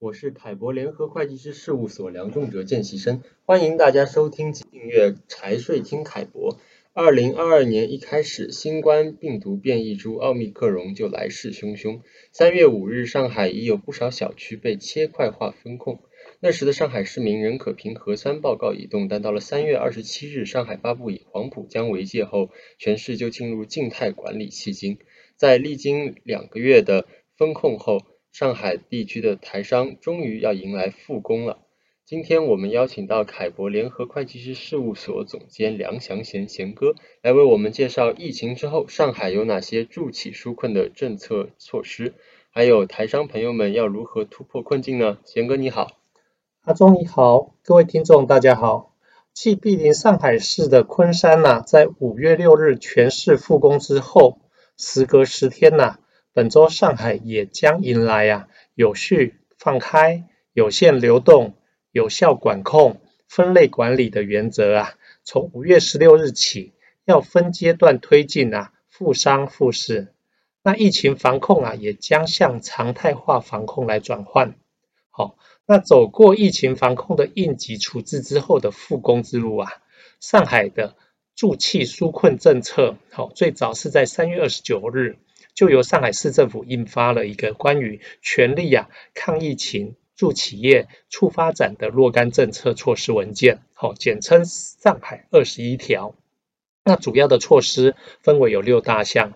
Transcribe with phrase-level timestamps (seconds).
[0.00, 6.60] 我是凯博联合会计师事务所梁仲哲见习生，欢迎大家收听及订阅财税听凯博。
[6.92, 12.02] 二零二二年一开始，新冠病毒变异株奥密克戎就来势汹汹。
[12.30, 15.98] 三月五日，上海已有不少小区被切块化封控。
[16.38, 24.98] 那时的上海市民仍可凭核酸报告移动，但到了三月二十七日，上海发布以黄浦江为界后，全市就进入静态管理迄今。
[25.34, 27.98] 在历经两个月的封控后，
[28.32, 31.58] 上海地区的台商终于要迎来复工了。
[32.04, 42.14] 今天我们邀请到凯博联合会计师事务所总监梁祥贤贤哥来为我们介绍疫情之后上海有哪些助企纾困的政策措施，
[42.50, 45.18] 还有台商朋友们要如何突破困境呢？
[45.24, 45.98] 贤哥你好，
[46.62, 48.94] 阿忠你好，各位听众大家好。
[49.34, 54.40] 继毗邻上海市的昆山呐、在五月六日全市复工之后，
[54.76, 55.98] 时隔十天呐、
[56.38, 61.56] 本周上海也将迎来、啊，有序放开、有限流动、
[61.90, 64.94] 有效管控、分类管理的原则啊。
[65.24, 70.14] 从五月十六日起，要分阶段推进啊，复商复市。
[70.62, 74.54] 那疫情防控啊，也将向常态化防控来转换。
[75.10, 79.68] 好，那走过疫情防控的应急处置之后的复工之路啊，
[80.20, 80.94] 上海的
[81.34, 85.18] 助企纾困政策，好，最早是在三月二十九日。
[85.58, 96.14] 就由上海市政府印发了一个关于全力啊抗疫情、助企业、促发展的若干政策措施文件，好，简称上海二十一条。
[96.84, 99.32] 那主要的措施分为有六大项，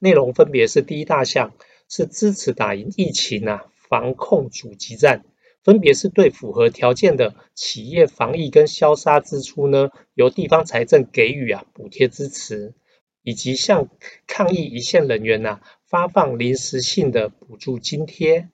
[0.00, 1.52] 内容分别是：第一大项
[1.88, 5.24] 是支持打赢疫情啊防控阻击战，
[5.62, 12.74] 分别是对符合条件的企业防疫跟消杀支出呢，由地方财政给予啊补贴支持。
[13.22, 13.88] 以及向
[14.26, 18.48] 抗疫一线人员呐、啊、发放临时性的补助津贴。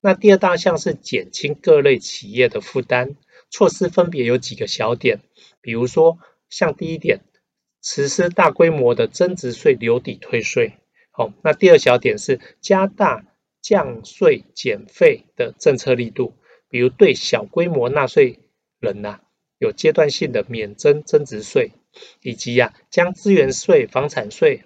[0.00, 3.16] 那第二大项是减轻各类企业的负担，
[3.50, 5.20] 措施分别有几个小点，
[5.60, 6.18] 比如说
[6.50, 7.20] 像第一点，
[7.82, 10.74] 实施大规模的增值税留抵退税。
[11.12, 13.24] 好，那第二小点是加大
[13.60, 16.34] 降税减费的政策力度，
[16.68, 18.40] 比如对小规模纳税
[18.80, 19.20] 人呐、
[19.58, 21.72] 有阶段性的免征增值税，
[22.22, 24.62] 以及呀、啊、将资源税、房产税、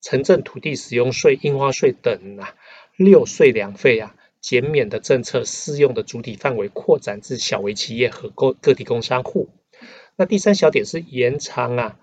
[0.00, 2.54] 城镇土地使用税、印花税等啊
[2.96, 9.50] 六税两费啊减免的政策适用的主体范围扩展至小微企业和个个体工商户。
[10.16, 11.98] 那第三小点是延长啊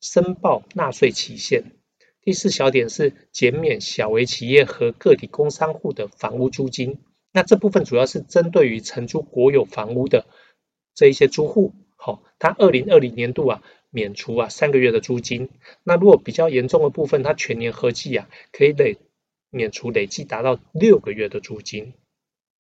[0.00, 1.76] 申报纳税期限。
[2.22, 7.00] 第四小点是减免小微企业和个体工商户的房屋租金。
[7.32, 10.26] 那这部分主要是针对于承租国有房屋的
[10.94, 11.74] 这一些租户。
[12.04, 15.50] 好，他二零二零年度啊免除啊三个月的租金，
[15.84, 18.98] 那如果比较严重的部分，他全年合计啊可以累
[19.50, 21.92] 免除累计达到六个月的租金。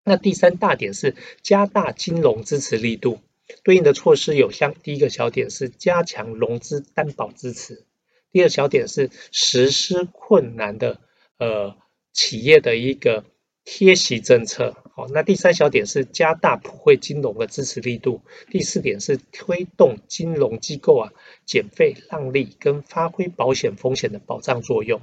[0.02, 3.20] 那第三大点是加大金融支持力度，
[3.62, 7.84] 对应的措施有像第一个小点是加强融资担保支持，
[8.32, 10.98] 第二小点是实施困难的
[11.38, 11.76] 呃
[12.12, 13.24] 企业的一个
[13.64, 14.74] 贴息政策。
[14.98, 18.20] 好，那第三小点是加大普惠金融的支持力度，
[18.50, 21.12] 第四点是推动金融机构啊
[21.46, 25.00] 减费让利跟发挥保险风险的保障作用。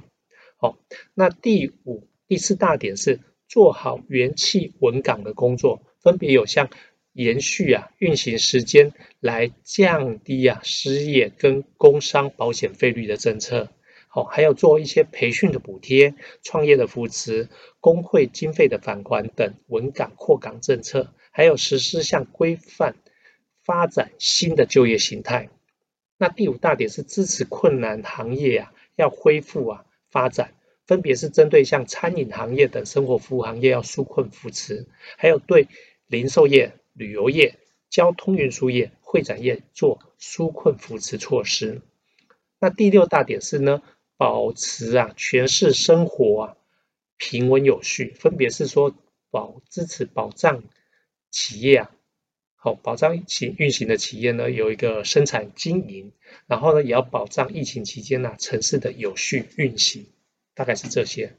[0.58, 0.76] 好，
[1.14, 6.68] 那第五、第四大点是做好元气稳岗的工作，分别有像
[7.14, 13.70] 延续啊运行时间来降低啊失业跟工伤保险费率的政策。
[14.16, 17.50] 哦，还有做一些培训的补贴、创业的扶持、
[17.80, 22.96] 工会经费的返还等稳岗扩岗政策，还有实施像规范
[23.62, 25.50] 发展新的就业形态。
[26.16, 30.54] 那第五大点是支持困难行业啊，要恢复啊发展，
[30.86, 34.86] 分别是针对像餐饮行业等生活服务行业要纾困扶持，
[35.18, 35.68] 还有对
[36.06, 37.58] 零售业、旅游业、
[37.90, 41.82] 交通运输业、会展业做纾困扶持措施。
[42.58, 43.82] 那第六大点是呢？
[44.16, 46.56] 保持啊，全市生活啊
[47.16, 48.94] 平稳有序，分别是说
[49.30, 50.64] 保支持保障
[51.30, 51.90] 企业啊，
[52.56, 56.12] 好保障企运行的企业呢有一个生产经营，
[56.46, 60.06] 然后呢也要保障疫情期间啊城市的有序运行，
[60.54, 61.36] 大概是这些。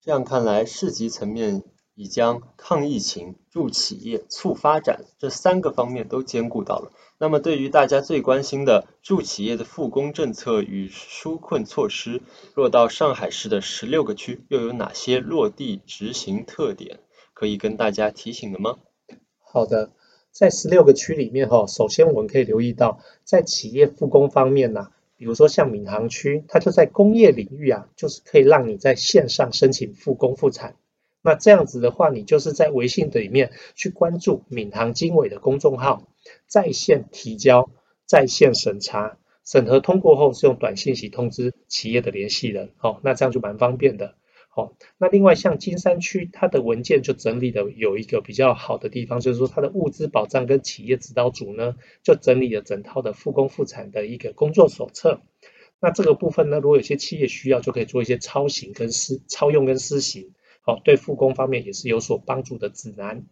[0.00, 1.62] 这样看来，市级层面。
[1.94, 6.92] 已将抗疫情、助企业、促发展这三个方面都兼顾到了。
[7.18, 12.20] 那么，对于大家最关心的助企业的复工政策与纾困措施，
[12.54, 16.98] 落到上海市的十六个区，又有哪些落地执行特点
[17.32, 18.78] 可以跟大家提醒的吗？
[19.38, 19.92] 好的，
[20.32, 30.74] 在十六个区里面哈，首先我们可以留意到，在企业复工方面呢，比如说像闵行区，它就在工业领域啊，就是可以让你在线上申请复工复产。
[31.24, 36.06] 那这样子的话，你就是在微信的里面去关注闵行经纬的公众号，
[36.46, 37.70] 在线提交、
[38.04, 44.16] 在线审查，审核通过后是用短信息通知企业的联系人，哦，那这样就蛮方便的。
[44.50, 55.22] 好，那另外像金山区，它的文件就整理的有一个比较好的地方，就是说它的物资保障跟企业指导组呢，就整理了整套的复工复产的一个工作手册。
[55.80, 60.32] 那这个部分呢，如果有些企业需要，就可以做一些抄行跟私抄用跟私行，
[60.66, 63.26] 好，对复工方面也是有所帮助的指南。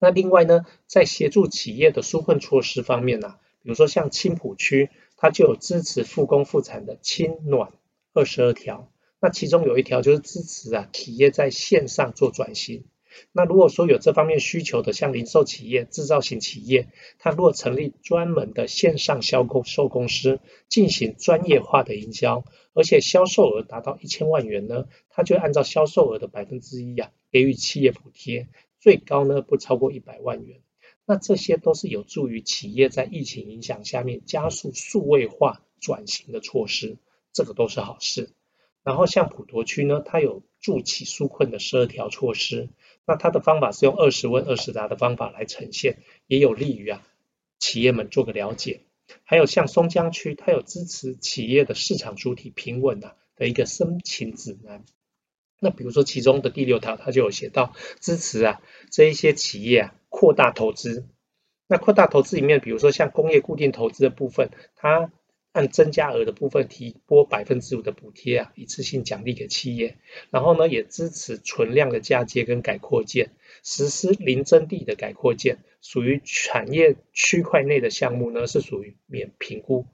[0.00, 7.72] 那另外呢，在协助企业的纾困措施方面呢，比如说像青浦区，它就有支持复工复产的青暖
[8.12, 8.90] 二十二条。
[9.20, 12.84] 那其中有一条就是支持啊，企业在线上做转型。
[13.32, 16.88] 那如果说有这方面需求的，像零售企业、制造型企业，
[17.18, 28.48] 它如果成立专门的线上销购售公司，进行专业化的营销，而且销售额达到一千万元呢，它就按照销售额的百分之一啊，给予企业补贴，
[28.80, 30.60] 最高呢不超过一百万元。
[31.06, 36.96] 那这些都是有助于企业在疫情影响下面加速数位化转型的措施，
[37.32, 38.30] 这个都是好事。
[38.84, 42.68] 然后像普陀区呢，它有助企纾困的十二条措施，
[43.06, 47.02] 那它的方法是用二十问二十答的方法来呈现，也有利于啊
[47.58, 48.82] 企业们做个了解。
[49.24, 54.84] 还有像松江区，它有支持企业的市场主体平稳啊的一个申请指南。
[55.60, 58.60] 那比如说其中的第六条，它就有写到支持啊
[58.90, 61.08] 这一些企业啊扩大投资。
[61.66, 65.10] 那扩大投资里面，比如说像工业固定投资的部分，它
[65.54, 69.98] 按增加额的部分提拨百分之五的补贴啊，一次性奖励给企业。
[70.30, 73.30] 然后呢，也支持存量的嫁接跟改扩建，
[73.62, 79.86] 实施零增地的改扩建，属于产业区块内的项目呢，是属于免评估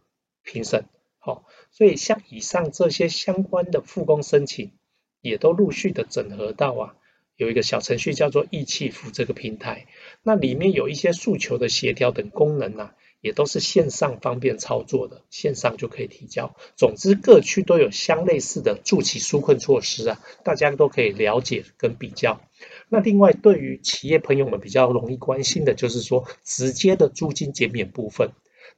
[0.43, 0.87] 评审。
[1.19, 4.73] 好，所以像以上这些相关的复工申请，
[5.21, 6.97] 也都陆续的整合到啊，
[7.37, 9.87] 有一个小程序叫做易企福这个平台，
[10.23, 12.97] 那里面有一些诉求的协调等功能啊。
[13.21, 16.55] 也都是线上方便操作的，线上就可以提交。
[16.77, 22.41] 总之，各区都有相类似的助企纾困措施啊，大家都可以了解跟比较。
[22.89, 28.31] 那另外，对于企业朋友们比较容易关心的，就是说直接的租金减免部分。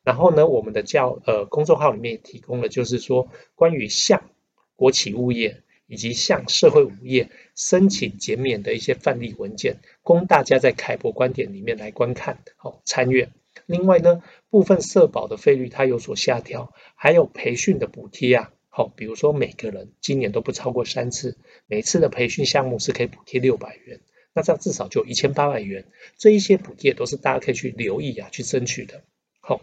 [0.04, 4.30] 然后呢，我们的教呃公众号里面也提供了，就是说关于向
[4.74, 13.30] 国企物业以及向社会物业申请减免的一些范例文件，供大家在凯博观点里面来观看，好参阅。
[13.66, 24.00] 另外呢，部分社保的费率它有所下调，还有培训的补贴啊，好，比如说每个人今年都不超过三次，每次的培训项目是可以补贴六百元，
[24.34, 29.02] 那这样至少就一千八百元，这一些补贴都是大家可以去留意啊，去争取的。
[29.40, 29.60] 好，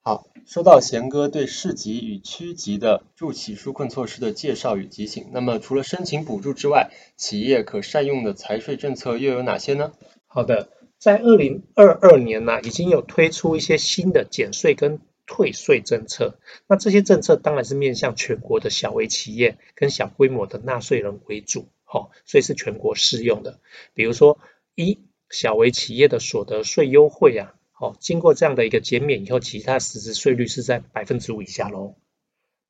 [0.00, 9.92] 好，说到贤哥对市级与区级的助企纾困措施的介绍与提醒，那么除了申请补助之外，企业可善用的财税政策又有哪些呢？
[10.26, 10.68] 好的。
[11.02, 16.38] 在二零二二年呢、已经有推出一些新的减税跟退税政策。
[16.68, 23.58] 那这些政策当然是面向全国的小微企业跟小规模的纳税人为主，好，所以是全国适用的。
[23.94, 24.38] 比如说，
[24.76, 31.96] 一小微企业的所得税优惠啊，好，经过这样的一个减免以后，其他实质税率是在百分之五以下喽。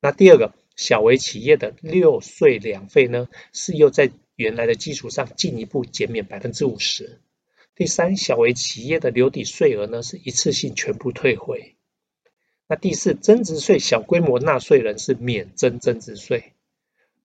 [0.01, 7.21] 那第二个，小微企业的六税两费呢，是又在原来的基础上进一步减免百分之五十。
[7.75, 11.75] 第三，小微企业的留抵税额呢，是一次性全部退回。
[12.67, 16.53] 那第四，增值税小规模纳税人是免征增值税。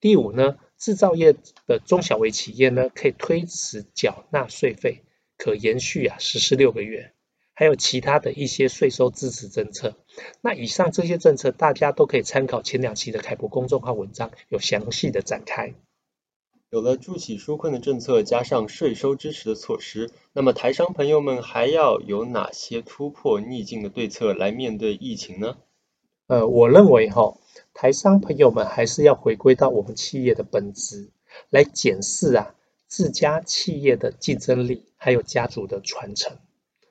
[0.00, 1.34] 第五呢，制造业
[1.66, 5.02] 的中小微企业呢，可以推迟缴纳税费，
[5.36, 7.12] 可延续啊实施六个月。
[7.52, 9.96] 还有其他的一些税收支持政策。
[10.40, 15.74] 那以上这些政策，大家都可以参考前两期的凯博公众号文章，有详细的展开。
[16.70, 25.56] 有了助企纾困的政策，加上税收支持的措施，那么台商朋友们还要有哪些突破逆境的对策来面对疫情呢？
[26.26, 27.38] 呃，我认为哈，
[27.72, 31.08] 台商朋友们还是要回归到我们企业的本质，
[31.48, 32.54] 来检视啊
[32.86, 36.36] 自家企业的竞争力，还有家族的传承。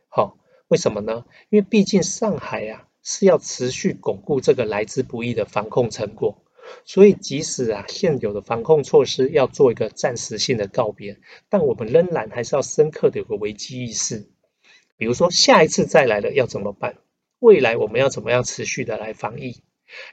[0.09, 1.23] 好，为什么呢？
[1.49, 6.41] 因为毕竟上海啊是要持续巩固这个来之不易的防控成果。
[6.85, 11.19] 所以，即使啊现有的防控措施要做一个暂时性的告别，
[11.49, 14.27] 但我们仍然还是要深刻的有个危机意识。
[14.97, 16.97] 比如说，下一次再来了要怎么办？
[17.39, 19.61] 未来我们要怎么样持续的来防疫？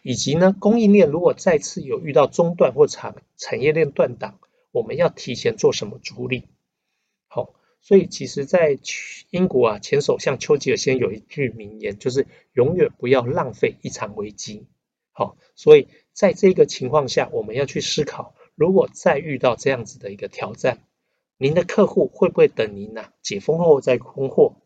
[0.03, 4.39] 以及呢，供应链如果再次有遇到中断或产产业链断档，
[4.71, 6.45] 我们要提前做什么处理？
[7.27, 8.79] 好，所以其实，在
[9.31, 14.67] 英国啊前首相丘吉尔先有一句名言，就是永远不要浪费一场危机。
[15.15, 15.89] 好，所以。
[16.15, 20.79] 在这个情况下，我们要去思考，如果再遇到这样子的一个挑战，
[21.39, 24.63] 您的客户会不会等您呐解封后再供货？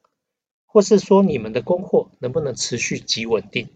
[0.66, 3.70] 或是说你们的供货能不能持续及稳定？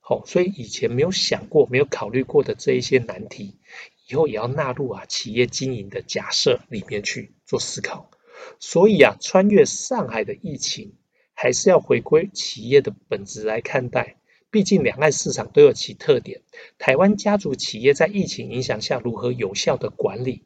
[0.00, 3.58] 好，所以以前没有想过、没有考虑过的这一些难题，
[4.08, 8.10] 以后也要纳入啊企业经营的假设里面去做思考。
[8.58, 10.94] 所以啊，穿越上海的疫情，
[11.34, 14.16] 还是要回归企业的本质来看待。
[14.50, 16.42] 毕竟两岸市场都有其特点，
[16.78, 20.44] 台湾家族企业在疫情影响下如何有效的管理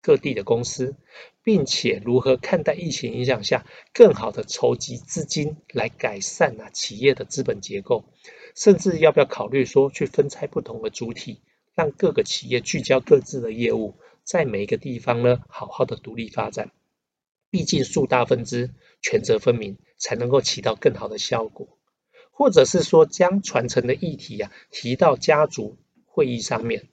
[0.00, 0.96] 各地的公司，
[1.44, 8.04] 并且如何看待疫情影响下更好的筹集资金来改善啊企业的资本结构，
[8.56, 11.40] 甚至要不要考虑说去分拆不同的主体，
[11.74, 13.94] 让各个企业聚焦各自的业务，
[14.24, 16.72] 在每一个地方呢好好的独立发展。
[17.50, 18.70] 毕竟树大分枝，
[19.02, 21.78] 权责分明，才能够起到更好的效果。
[22.32, 26.88] 或者是说将传承的议题啊提到家族会议上面，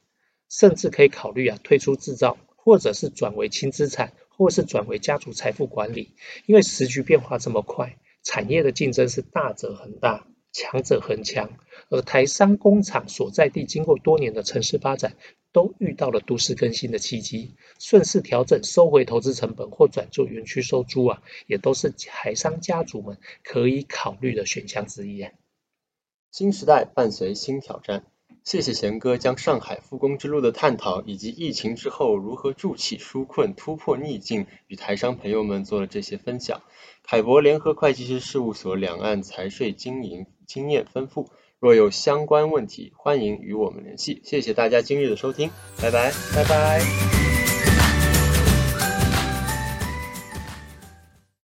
[0.50, 6.14] 甚至可以考虑啊退出制造，或者是转为轻资产，或是转为家族财富管理。
[6.46, 10.28] 因为时局变化这么快，产业的竞争是大者恒大。
[10.52, 11.60] 强者恒强，
[11.92, 15.16] 而台商工厂所在地经过多年的城市发展，
[15.52, 25.28] 都遇到了都市更新的契机，顺势调整收回投资成本或转做园区收租啊，也都是台商家族们可以考虑的选项之一。
[26.32, 28.06] 新时代伴随新挑战，
[28.44, 36.62] 谢谢贤哥将上海复工之路的探讨，以及疫情之后如何筑起纾困、突破逆境，与台商朋友们做了这些分享。
[37.02, 44.22] 凯博联合会计师事务所两岸财税经营经验丰富，若有相关问题，欢迎与我们联系。
[44.24, 45.50] 谢谢大家今日的收听，
[45.82, 47.39] 拜拜，拜拜。